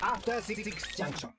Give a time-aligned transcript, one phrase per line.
[0.00, 1.30] After Six Junction.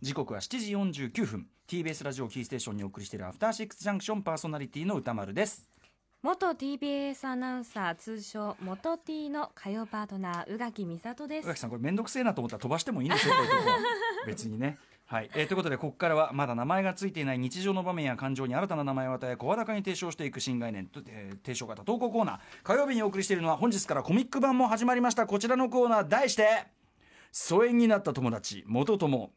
[0.00, 1.46] 時刻は7時49分。
[1.66, 5.68] TBS ラジオキーステーションにお送りしているアフターシックスジャンクションパーソナリティの歌丸です。
[6.22, 11.44] 元 TBS アナウンサー通称元 T の火曜パートナー宇垣美里です。
[11.46, 13.78] 宇垣さんこれめんどくせえなと思ったら飛ばしてもいいんですよ こういうとこは
[14.28, 14.78] 別にね。
[15.06, 22.38] はい、えーということでここからはまだ名前がついていない日常の場面や感情に新たな名前を与え声高に提唱していく新概念、えー提唱型投稿コーナー。
[22.62, 25.26] 火曜日にお送りしているのは本日からコミック版も始まりました。
[25.26, 26.75] こちらのコーナー題して
[27.38, 29.30] 疎遠になった友達元友。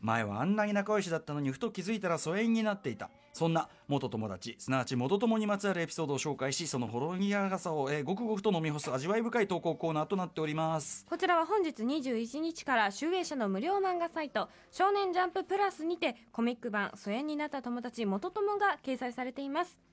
[0.00, 3.10] 前はあんなに仲良しだったのにふと気づいたら疎遠になっていた。
[3.34, 11.04] そんな元友達すなわち元友にまつわるエピソードを紹介しそのほろ苦さを、えーごくごくと飲み干す味わい深い投稿コーナーとなっております。
[11.06, 19.89] こちらは本日21日から集英社の無料漫画サイト少年ジャンププラスにてコミック版疎遠になった友達元友が掲載されています。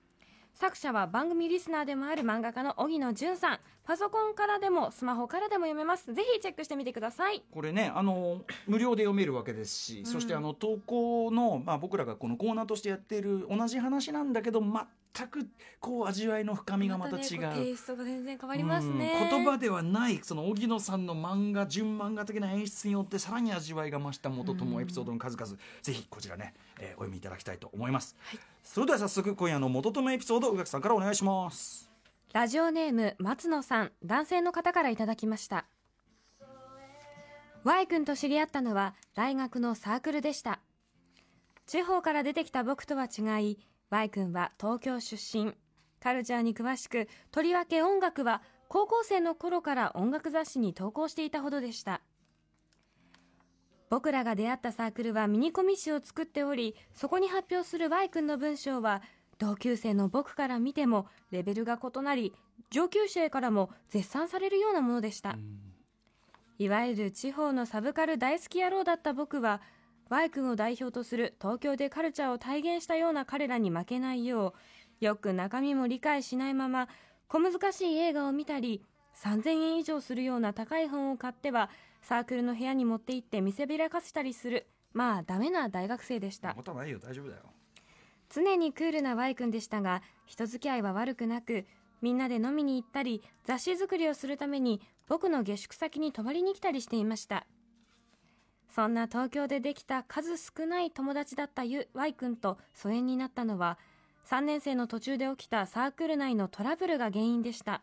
[0.58, 3.60] 作者は番組リスナーでもある漫画家の荻野淳さん。
[3.84, 6.12] パソコンからでもスマホからでも読めます。
[6.16, 7.44] ぜひチェックしてみてください。
[7.52, 14.72] これねあの無料で読めるわけですし、そしてあの投稿の、まあ、僕らがこのコーナーとしてやっている同じ話なんだけど全
[15.28, 15.48] く
[15.80, 17.40] こう味わいの深みがまた違う。
[17.40, 19.14] ねこうテイストが全然変わりますね。
[19.24, 28.16] うん言葉ではないその荻野さんの漫画純漫画的な演出によってさらに味わいが増した元友エピソードの数々、ぜひこちらね、えーお読みいただきたいと思います、
[28.64, 31.90] それでは早速今夜の元友エピソード宇垣さんからお願いします。
[32.34, 35.66] ラジオネーム松野さん男性の方からいただきました。
[37.64, 40.60] Y 君と知り合ったのは大学のサークルでした。
[41.66, 45.54] 地方から出てきた僕とは違い Y 君は東京出身。
[46.00, 52.02] カルチャーに詳しくとりわけ音楽は高校生の頃から音楽雑誌に投稿していたほどでした。
[53.90, 59.02] 僕らが出会ったサークルはミニコミ誌を作っておりそこに発表する Y 君の文章は
[59.40, 62.34] 同級生の僕から見てもレベルが異なり
[62.70, 65.38] 上級生からも絶賛されるようなものでした、
[66.60, 69.62] いわゆる地方のサブカル大好き野郎だった僕は
[70.10, 74.54] Y 君を代表とする東京でカルチャーを体現したような彼らに負けないよ
[75.02, 76.88] うよく中身も理解しないまま
[77.28, 78.84] 小難しい映画を見たり
[79.22, 81.70] 3000円以上するような高い本を買っては
[82.02, 86.54] サークルの部屋に持って行って見せびらかしたりするまあダメな大学生でした。
[86.56, 87.44] ことはないよ大丈夫だよ。
[88.30, 91.66] 常にクールな Y 君でしたが人付き合いは悪くなく
[92.02, 97.46] みんなで飲みに行ったり雑誌作りをするために僕の下宿先に泊まりに来たりしていました
[98.70, 103.78] そんな東京でできた数少ない友達だったゆ Y 君と疎遠になったのは
[104.28, 107.82] 3年生の途中で起きたサークル内のトラブルが原因でした。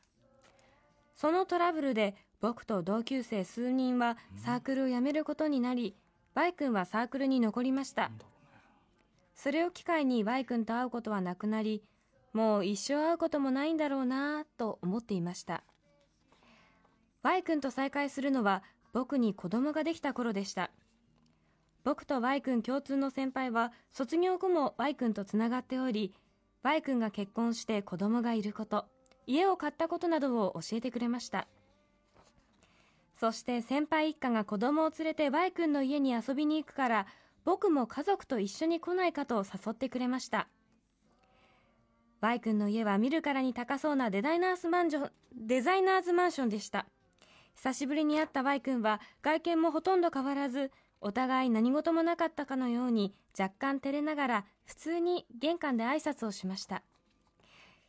[1.14, 5.96] そのトラブルで僕と同級生数人はサークルを辞めることになり
[6.34, 8.10] Y 君はサークルに残りました。
[9.34, 11.82] それを機会に Y 君と会うことはなくなり
[12.32, 15.64] もう一生会うこともないんだろうなぁと思っていました。
[17.22, 18.62] Y 君と再会するのは
[18.94, 20.70] 僕に子供ができた頃でした。
[21.82, 26.14] 僕と Y 君共通の先輩は卒業後も Y 君とつながっており
[26.62, 28.86] Y 君が結婚して子供がいること
[29.26, 31.46] 家を買ったことなどを教えてくれました。
[33.18, 37.06] そして先輩一家が子供を連れて Y 君の家に遊びに行くから
[37.44, 40.48] 僕も家族と一緒に来ないかと誘ってくれました。
[42.20, 46.86] Y 君の家は見るからに高そうなデザイナーズマンジョンデザイナーズマンションでした。
[47.56, 50.70] 久しぶりに会った Y 君は外見もほとんど変わらず
[51.00, 56.82] お互い何事もなかったかのように若干照れながら普通に玄関で挨拶をしました。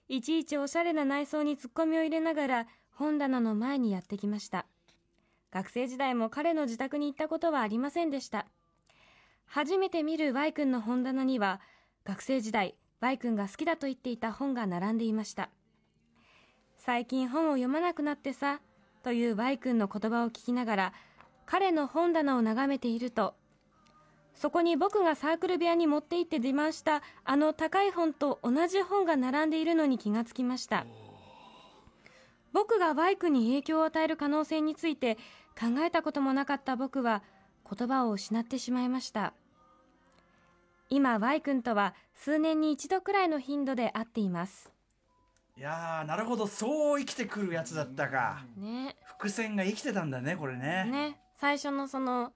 [0.08, 4.66] いちいちおしゃれな内装にツッコミを入れながら本棚の前にやってきました。
[5.52, 8.46] 学生時代も彼の自宅に行ったことはありませんでした。
[9.46, 11.62] 初めて見る Y 君の本棚には
[12.04, 15.50] 学生時代 Y 君が好きだと言っていた本が並んでいました。
[16.78, 18.60] 最近本を読まなくなってさ
[19.06, 20.94] という Y 君の言葉を聞きながら
[21.46, 23.36] 彼の本棚を眺めていると
[24.34, 30.88] そこに僕がサークル部屋に持って行って自慢したあの高い本と同じ本が並んでいるのに気がつきました。
[32.52, 35.16] 僕が Y 君に影響を与える可能性について
[35.58, 37.22] 考えたこともなかった僕は
[37.70, 39.34] 言葉を失ってしまいました。
[40.90, 44.75] 今 Y 君とは数年に一度くらいの頻度で会っています。
[45.58, 48.44] いやーなるほどそう生きてくるやつだったか。
[48.58, 48.96] ね。
[49.06, 50.86] 伏線が生きてたんだねこれね。
[50.92, 51.20] ね。
[51.38, 52.34] 最初のその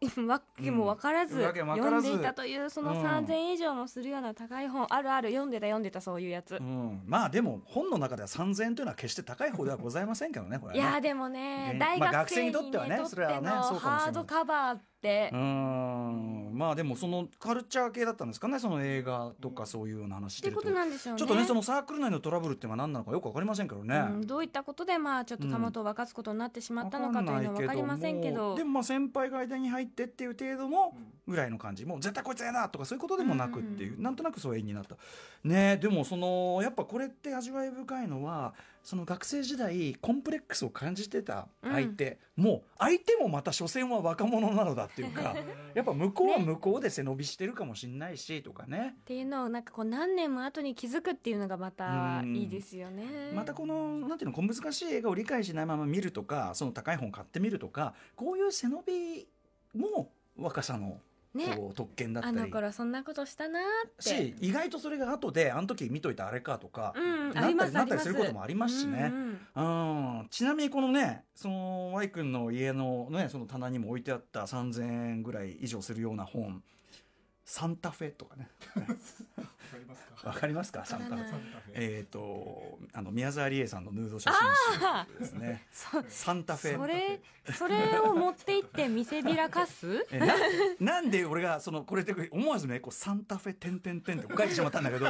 [0.26, 1.44] わけも分からず,、うん。
[1.44, 10.90] 読んでいたというそのうん3000円以上もするような高い本、あるある読んでた読んでたそういうやつ、うん、まあでも本の中では3000円というのは決して高い方ではございませんけどねこれはね。
[10.90, 15.30] いやーでもね、ね大まあ学生に学生に,、ねとってはねそれはねハードカバーって。
[15.32, 20.68] うーんまあでもそのカルチャー系だったんですかねその映画とかそういうような話してると。
[20.70, 21.18] なんでしょうね。
[21.20, 28.56] ちょっとねそのサークル内のトラブルっていうのは何なのかよくわかりませんけどね、うん、どういったことでまあちょっとたもとを分かつことになってしまったのかというのは分かりませんけど。
[28.56, 30.92] でもまあ先輩が間に入ってっていう程度の
[31.28, 31.86] ぐらいの感じ。
[31.86, 34.02] もう絶対こいつやなとかそういうことでもなくっていう、うん。
[34.02, 34.96] なんとなく疎遠になった。
[35.44, 38.52] ねでもそのやっぱこれって味わい深いのは
[38.88, 45.36] その学生時代コンプレックスを感じてた相手、もう相手もまた所詮は若者なのだっていうか
[45.76, 48.94] やっぱ向こうは向こうで背伸びしてるかもしれないしとかね。
[49.00, 52.34] っていうのをなんかこう何年も後に気づくっていうのがまたうん。
[52.34, 53.30] いいですよね。
[53.34, 59.28] またこのなんていうのこう難しい映画を理解しないまま見るとかその高い本買ってみるとかこういう背伸び
[59.74, 60.98] も若さの
[61.34, 61.54] ね。
[61.56, 64.02] こう特権だったあり、の頃そんなことしたなーって。
[64.02, 69.10] し意外とそれが後であの時見といたあれかとか、うん、なったありなったりすすることもありますしね。
[69.12, 70.28] うんうんうん。
[70.30, 76.62] ちなみにこのねその Y 君の家のねその棚にも置いてあった3000円ぐらい以上するような本
[77.50, 78.46] サンタフェとかね。
[80.22, 80.84] わかりますか？
[80.84, 81.16] サンタフェ。
[81.16, 81.40] わからない
[81.72, 85.66] えっ、とあの宮沢りえさんのヌード写真集ですね。
[85.72, 86.76] そサンタフェ。
[86.76, 87.20] それ
[87.54, 90.06] それを持って行って見せびらかす？
[90.12, 90.34] えな
[90.78, 95.06] なんで俺がそのこれで思わずねこうサンタフェてんてんてんって書いてしまったんだけど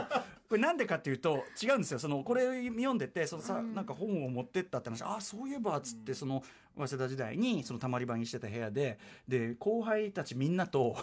[0.48, 1.98] これなんでかっていうと違うんですよ。
[1.98, 3.74] そのこれ読んでてそのさ、うん。
[3.74, 5.02] なんか本を持ってったって話。
[5.02, 6.42] ああそういえばっつってその
[6.76, 10.96] 早稲田時代にそのたまり場にしてた部屋でで後輩たちみんなと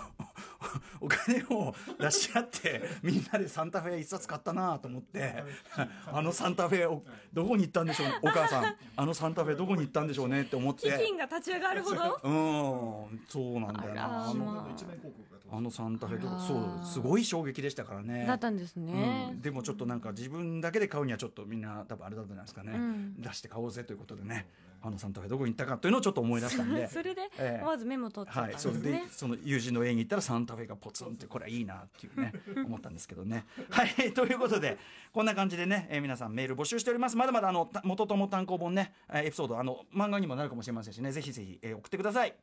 [1.01, 5.43] お金を出し合って みんなでサンタフェ一冊買ったなと思って
[6.07, 7.03] あのサンタフェを
[7.33, 8.75] どこに行ったんでしょうお母さん。
[8.95, 10.89] あのサンタフェどこに行ったんでしょうねって思って。
[10.89, 12.19] 基 金が立ち上がるほど。
[12.23, 12.29] う。
[13.13, 13.19] ん。
[13.27, 14.33] そうなんだよな。
[15.51, 18.25] あのサンタフェとかそうすごい衝撃でしたからね。
[18.25, 19.29] だったんですね。
[19.31, 23.21] うん、でもちょっとなんか自分だけで買うにはちょっとみんな多分あれだったんじゃないですかね、うん。
[23.21, 24.47] 出して買おうぜということでね
[24.81, 26.87] あのサンタフェどこに行ったかというのをちょっと思い出したんで。
[26.89, 27.61] それでええ。
[27.61, 32.33] 思わずメモ取っちゃったんはい、それでその友人の家に行ったらサンタフェがポツンってこれはいいなっていうね
[32.65, 33.45] 思ったんですけどね。
[33.69, 34.77] はいということで
[35.11, 37.17] こんな感じでね、えー皆さんメール募集しております。
[37.17, 42.35] まだまだあのた元友単行本ねえーエピソードあの漫画にもなるかもしれませんしねぜひぜひ、えー送ってください。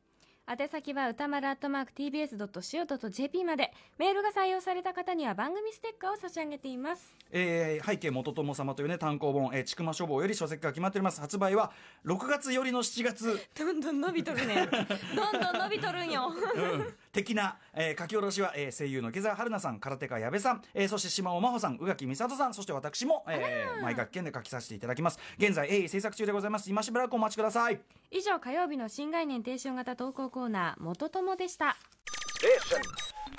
[0.45, 3.71] 宛先は歌丸アットマーク TBS.CO.JP まで。
[3.97, 7.15] メールが採用された方には番組ステッカーを差し上げています。
[7.31, 11.21] えー背景元友様というね単行本、えー、ちくま書房より書籍が決まっております。
[11.21, 11.71] 発売は
[12.05, 13.39] 6月よりの7月。
[13.57, 14.67] どんどん伸びとるね。
[15.15, 16.29] どんどん伸びとるんよ。
[16.55, 25.19] うん的な、えー書き下ろしは、えー声優の池澤春菜さん空手家矢部さん、えーそして島尾真帆さん宇垣美里さんそして私も、えー、毎学研で書きさせていただきます。
[25.37, 26.69] 現在鋭意制作中でございます。
[26.69, 27.79] 今しばらくお待ちください。
[28.11, 31.77] 以上火曜日の新概念提唱型投稿コーナー元友でした。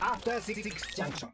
[0.00, 0.62] After Six
[0.96, 1.28] Junction.